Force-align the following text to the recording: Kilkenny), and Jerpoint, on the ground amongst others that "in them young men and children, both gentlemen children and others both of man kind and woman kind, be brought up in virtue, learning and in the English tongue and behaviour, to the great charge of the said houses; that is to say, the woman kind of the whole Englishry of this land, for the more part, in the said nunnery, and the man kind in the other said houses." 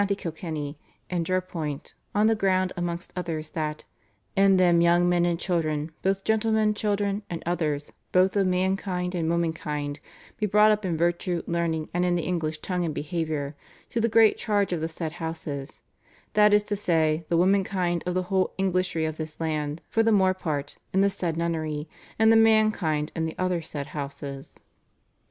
Kilkenny), 0.17 0.79
and 1.11 1.27
Jerpoint, 1.27 1.93
on 2.15 2.25
the 2.25 2.33
ground 2.33 2.73
amongst 2.75 3.13
others 3.15 3.49
that 3.49 3.83
"in 4.35 4.57
them 4.57 4.81
young 4.81 5.07
men 5.07 5.25
and 5.25 5.39
children, 5.39 5.91
both 6.01 6.23
gentlemen 6.23 6.73
children 6.73 7.21
and 7.29 7.43
others 7.45 7.93
both 8.11 8.35
of 8.35 8.47
man 8.47 8.75
kind 8.77 9.13
and 9.13 9.29
woman 9.29 9.53
kind, 9.53 9.99
be 10.39 10.47
brought 10.47 10.71
up 10.71 10.83
in 10.85 10.97
virtue, 10.97 11.43
learning 11.45 11.87
and 11.93 12.03
in 12.03 12.15
the 12.15 12.23
English 12.23 12.61
tongue 12.61 12.83
and 12.83 12.95
behaviour, 12.95 13.55
to 13.91 14.01
the 14.01 14.09
great 14.09 14.39
charge 14.39 14.73
of 14.73 14.81
the 14.81 14.89
said 14.89 15.11
houses; 15.21 15.81
that 16.33 16.51
is 16.51 16.63
to 16.63 16.75
say, 16.75 17.23
the 17.29 17.37
woman 17.37 17.63
kind 17.63 18.01
of 18.07 18.15
the 18.15 18.23
whole 18.23 18.55
Englishry 18.57 19.05
of 19.05 19.17
this 19.17 19.39
land, 19.39 19.83
for 19.87 20.01
the 20.01 20.11
more 20.11 20.33
part, 20.33 20.79
in 20.91 21.01
the 21.01 21.11
said 21.11 21.37
nunnery, 21.37 21.87
and 22.17 22.31
the 22.31 22.35
man 22.35 22.71
kind 22.71 23.11
in 23.15 23.25
the 23.25 23.37
other 23.37 23.61
said 23.61 23.85
houses." 23.93 24.55